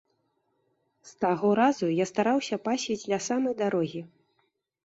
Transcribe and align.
З 1.09 1.19
таго 1.25 1.51
разу 1.61 1.89
я 1.97 2.05
стараўся 2.13 2.61
пасвіць 2.69 3.07
ля 3.13 3.19
самай 3.29 3.53
дарогі. 3.63 4.01